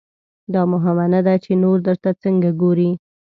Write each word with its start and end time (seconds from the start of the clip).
دا 0.53 0.61
مهمه 0.73 1.05
نه 1.13 1.21
ده 1.25 1.33
چې 1.43 1.51
نور 1.63 1.77
درته 1.87 2.09
څنګه 2.23 2.49
ګوري. 2.61 2.91